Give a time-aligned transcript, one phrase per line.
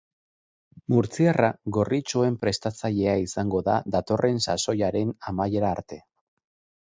[0.93, 6.01] Murtziarra gorritxoen prestatzailea izango da datorren sasoiaren amaiera arte.